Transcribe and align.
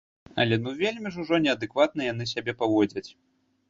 Але 0.43 0.57
ну 0.63 0.73
вельмі 0.79 1.13
ж 1.13 1.23
ужо 1.25 1.41
неадэкватна 1.45 2.11
яны 2.13 2.23
сябе 2.35 2.61
паводзяць. 2.65 3.09